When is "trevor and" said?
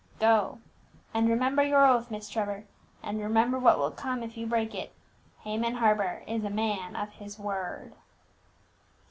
2.27-3.21